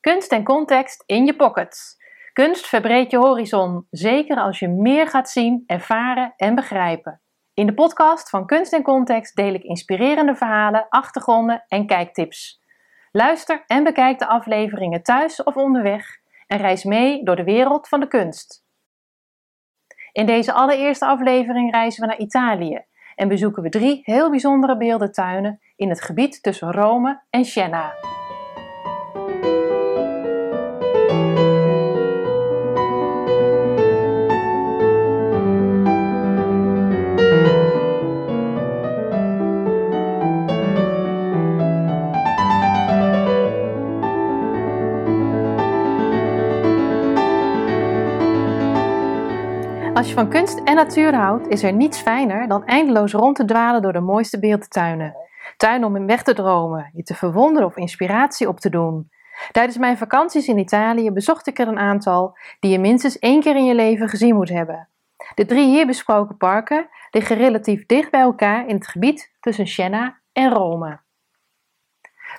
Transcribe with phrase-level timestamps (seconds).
[0.00, 1.96] Kunst en context in je pocket.
[2.32, 7.20] Kunst verbreedt je horizon, zeker als je meer gaat zien, ervaren en begrijpen.
[7.54, 12.60] In de podcast van Kunst en Context deel ik inspirerende verhalen, achtergronden en kijktips.
[13.12, 16.06] Luister en bekijk de afleveringen thuis of onderweg
[16.46, 18.64] en reis mee door de wereld van de kunst.
[20.12, 25.60] In deze allereerste aflevering reizen we naar Italië en bezoeken we drie heel bijzondere beeldentuinen
[25.76, 27.92] in het gebied tussen Rome en Siena.
[50.20, 53.92] Van kunst en natuur houdt, is er niets fijner dan eindeloos rond te dwalen door
[53.92, 55.16] de mooiste beeldentuinen.
[55.56, 59.10] Tuinen om in weg te dromen, je te verwonderen of inspiratie op te doen.
[59.52, 63.56] Tijdens mijn vakanties in Italië bezocht ik er een aantal die je minstens één keer
[63.56, 64.88] in je leven gezien moet hebben.
[65.34, 70.20] De drie hier besproken parken liggen relatief dicht bij elkaar in het gebied tussen Siena
[70.32, 71.00] en Rome.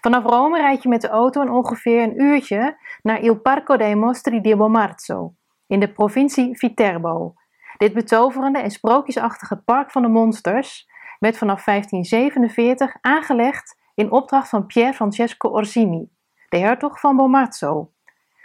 [0.00, 3.94] Vanaf Rome rijd je met de auto een ongeveer een uurtje naar Il Parco dei
[3.94, 5.34] Mostri di Bomarzo
[5.66, 7.34] in de provincie Viterbo,
[7.80, 14.66] dit betoverende en sprookjesachtige park van de monsters werd vanaf 1547 aangelegd in opdracht van
[14.66, 16.10] Pier Francesco Orsini,
[16.48, 17.92] de hertog van Bomarzo,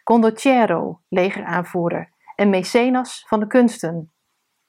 [0.04, 4.14] condottiero, legeraanvoerder en mecenas van de kunsten.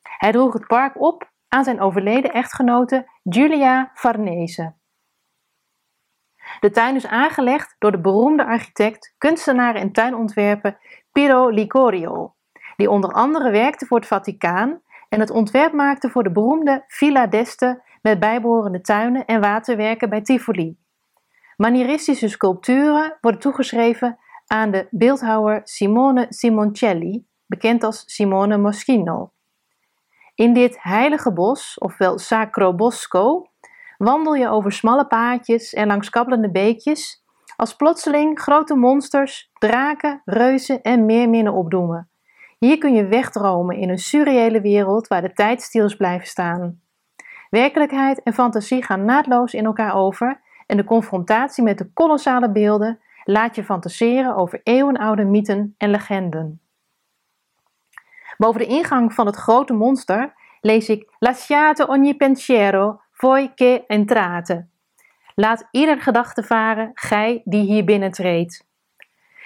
[0.03, 4.75] Hij droeg het park op aan zijn overleden echtgenote Giulia Farnese.
[6.61, 10.79] De tuin is aangelegd door de beroemde architect, kunstenaar en tuinontwerper
[11.13, 12.36] Piero Licorio
[12.77, 17.27] die onder andere werkte voor het Vaticaan en het ontwerp maakte voor de beroemde Villa
[17.27, 20.77] d'Este met bijbehorende tuinen en waterwerken bij Tivoli.
[21.57, 29.31] Manieristische sculpturen worden toegeschreven aan de beeldhouwer Simone Simoncelli, bekend als Simone Moschino.
[30.35, 33.47] In dit heilige bos, ofwel Sacro Bosco,
[33.99, 37.25] wandel je over smalle paadjes en langs kabbelende beekjes,
[37.57, 42.11] als plotseling grote monsters, draken, reuzen en meerminnen opdoemen.
[42.59, 46.81] Hier kun je wegdromen in een surreële wereld waar de tijd stil blijven staan.
[47.51, 53.01] Werkelijkheid en fantasie gaan naadloos in elkaar over en de confrontatie met de kolossale beelden
[53.25, 56.61] laat je fantaseren over eeuwenoude mythen en legenden.
[58.37, 64.67] Boven de ingang van het grote monster lees ik Lasciate ogni pensiero voi che entrate.
[65.35, 68.67] Laat ieder gedachte varen, gij die hier binnentreedt.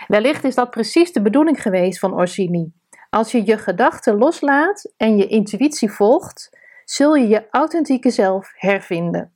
[0.06, 2.72] Wellicht is dat precies de bedoeling geweest van Orsini.
[3.10, 9.34] Als je je gedachten loslaat en je intuïtie volgt, zul je je authentieke zelf hervinden.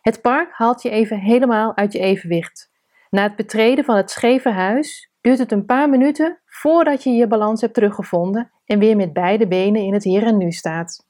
[0.00, 2.70] Het park haalt je even helemaal uit je evenwicht.
[3.10, 7.26] Na het betreden van het scheve huis duurt het een paar minuten voordat je je
[7.26, 11.06] balans hebt teruggevonden en weer met beide benen in het hier en nu staat.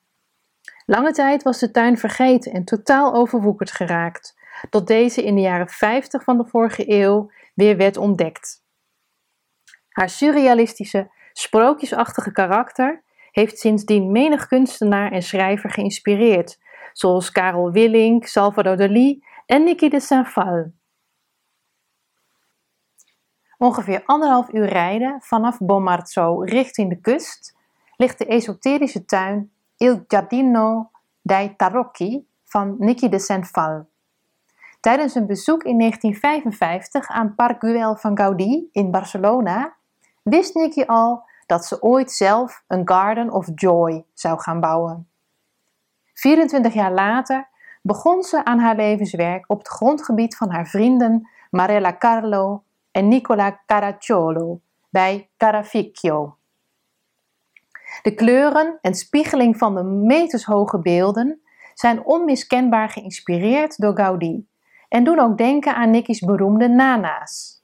[0.86, 4.38] Lange tijd was de tuin vergeten en totaal overwoekerd geraakt,
[4.70, 8.64] tot deze in de jaren 50 van de vorige eeuw weer werd ontdekt.
[9.88, 16.58] Haar surrealistische sprookjesachtige karakter heeft sindsdien menig kunstenaar en schrijver geïnspireerd,
[16.92, 20.72] zoals Karel Willink, Salvador Dali en Niki de Saint-Phal.
[23.58, 27.56] Ongeveer anderhalf uur rijden vanaf Bomarzo richting de kust
[27.96, 30.90] ligt de esoterische tuin Il Giardino
[31.22, 33.88] dei Tarocchi van Niki de Saint-Phal.
[34.80, 39.76] Tijdens een bezoek in 1955 aan Park Güell van Gaudí in Barcelona
[40.22, 45.08] wist Nikki al dat ze ooit zelf een Garden of Joy zou gaan bouwen.
[46.14, 47.48] 24 jaar later
[47.82, 53.60] begon ze aan haar levenswerk op het grondgebied van haar vrienden Marella Carlo en Nicola
[53.66, 54.60] Caracciolo
[54.90, 56.36] bij Caraficchio.
[58.02, 61.40] De kleuren en spiegeling van de metershoge beelden
[61.74, 64.46] zijn onmiskenbaar geïnspireerd door Gaudí
[64.88, 67.59] en doen ook denken aan Nicky's beroemde Nana's.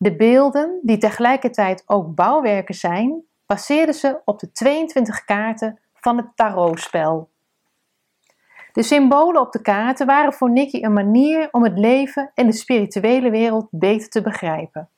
[0.00, 6.26] De beelden, die tegelijkertijd ook bouwwerken zijn, passeerden ze op de 22 kaarten van het
[6.34, 7.28] tarotspel.
[8.72, 12.52] De symbolen op de kaarten waren voor Nicky een manier om het leven en de
[12.52, 14.88] spirituele wereld beter te begrijpen.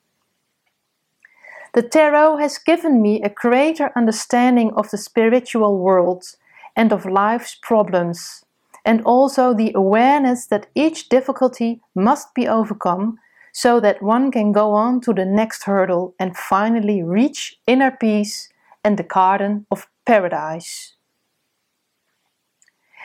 [1.71, 6.39] The tarot has given me a greater understanding of the spiritual world
[6.73, 8.45] and of life's problems,
[8.81, 13.19] and also the awareness that each difficulty must be overcome
[13.51, 18.49] so that one can go on to the next hurdle and finally reach inner peace
[18.83, 20.95] and the garden of paradise.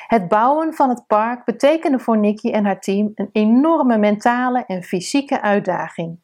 [0.06, 4.82] Het bouwen van het park betekende voor Nikki en haar team een enorme mentale en
[4.82, 6.18] fysieke uitdaging.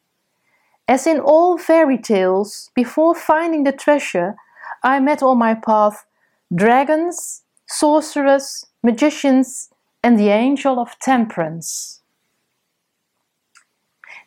[0.85, 4.35] As in all fairy tales, before finding the treasure,
[4.83, 6.05] I met on my path
[6.47, 12.02] dragons, sorcerers, magicians and the angel of temperance.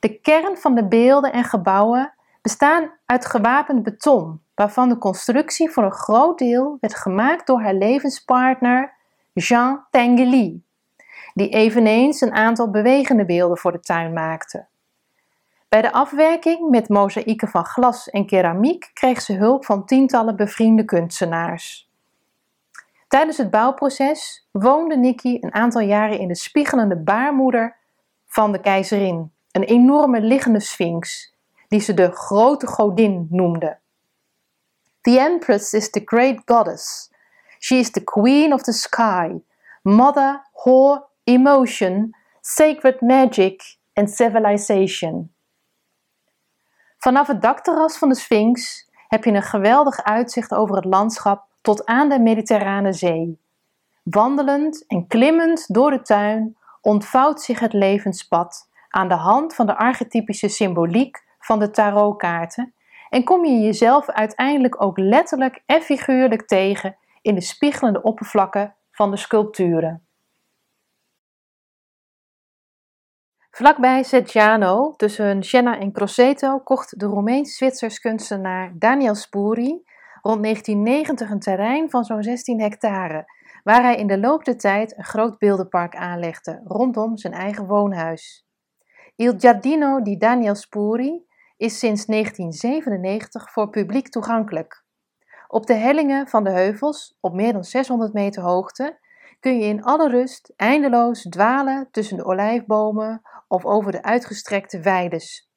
[0.07, 5.85] De kern van de beelden en gebouwen bestaan uit gewapend beton, waarvan de constructie voor
[5.85, 8.93] een groot deel werd gemaakt door haar levenspartner
[9.33, 10.61] Jean Tinguely,
[11.35, 14.67] die eveneens een aantal bewegende beelden voor de tuin maakte.
[15.69, 20.85] Bij de afwerking met mozaïeken van glas en keramiek kreeg ze hulp van tientallen bevriende
[20.85, 21.91] kunstenaars.
[23.09, 27.77] Tijdens het bouwproces woonde Nikki een aantal jaren in de spiegelende baarmoeder
[28.27, 31.35] van de keizerin, een enorme liggende sphinx,
[31.69, 33.79] die ze de grote godin noemde.
[35.01, 37.11] The Empress is the great goddess.
[37.59, 39.41] She is the queen of the sky,
[39.83, 45.35] mother, whore, emotion, sacred magic and civilization.
[46.99, 51.85] Vanaf het dakterras van de Sphinx heb je een geweldig uitzicht over het landschap tot
[51.85, 53.39] aan de Mediterrane Zee.
[54.03, 58.66] Wandelend en klimmend door de tuin ontvouwt zich het levenspad
[58.97, 62.75] aan de hand van de archetypische symboliek van de tarotkaarten
[63.09, 69.11] en kom je jezelf uiteindelijk ook letterlijk en figuurlijk tegen in de spiegelende oppervlakken van
[69.11, 70.07] de sculpturen.
[73.51, 79.83] Vlakbij Seggiano, tussen Siena en Grosseto, kocht de Roemeens-Zwitsers kunstenaar Daniel Spuri
[80.23, 83.25] rond 1990 een terrein van zo'n 16 hectare,
[83.65, 88.46] waar hij in de loop der tijd een groot beeldenpark aanlegde rondom zijn eigen woonhuis.
[89.19, 91.27] Il Giardino di Daniel Spuri
[91.57, 94.85] is sinds 1997 voor publiek toegankelijk.
[95.49, 98.99] Op de hellingen van de heuvels, op meer dan 600 meter hoogte,
[99.41, 105.51] kun je in alle rust eindeloos dwalen tussen de olijfbomen of over de uitgestrekte weides.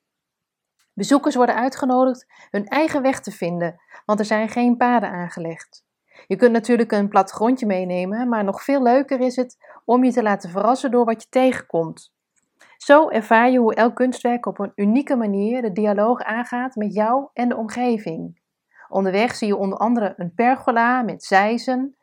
[0.94, 5.86] Bezoekers worden uitgenodigd hun eigen weg te vinden, want er zijn geen paden aangelegd.
[6.28, 10.24] Je kunt natuurlijk een plattegrondje meenemen, maar nog veel leuker is het om je te
[10.24, 12.18] laten verrassen door wat je tegenkomt.
[12.78, 17.30] Zo ervaar je hoe elk kunstwerk op een unieke manier de dialoog aangaat met jou
[17.34, 18.42] en de omgeving.
[18.88, 21.98] Onderweg zie je onder andere een pergola met zijzen,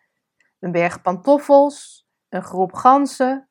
[0.60, 3.48] een berg pantoffels, een groep ganzen,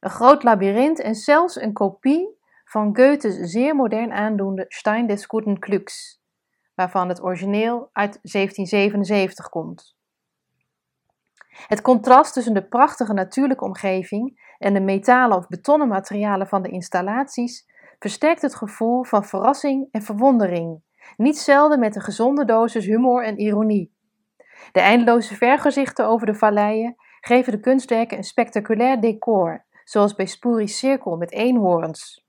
[0.00, 5.56] een groot labyrint en zelfs een kopie van Goethe's zeer modern aandoende Stein des Guten
[5.60, 6.20] Glücks,
[6.74, 9.97] waarvan het origineel uit 1777 komt.
[11.66, 16.68] Het contrast tussen de prachtige natuurlijke omgeving en de metalen of betonnen materialen van de
[16.68, 17.66] installaties
[17.98, 20.82] versterkt het gevoel van verrassing en verwondering,
[21.16, 23.96] niet zelden met een gezonde dosis humor en ironie.
[24.72, 30.78] De eindeloze vergezichten over de valleien geven de kunstwerken een spectaculair decor, zoals bij Spuri's
[30.78, 32.26] Cirkel met eenhoorns.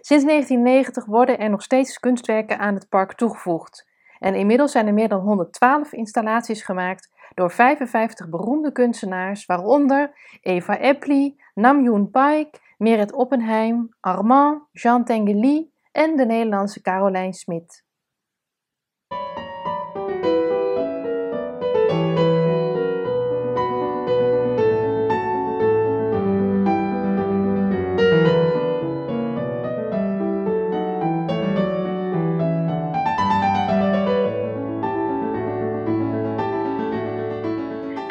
[0.00, 3.88] Sinds 1990 worden er nog steeds kunstwerken aan het park toegevoegd
[4.18, 10.78] en inmiddels zijn er meer dan 112 installaties gemaakt door 55 beroemde kunstenaars, waaronder Eva
[10.78, 17.84] Eppley, Namjoon Paik, Meret Oppenheim, Armand, Jean Tinguely en de Nederlandse Carolijn Smit.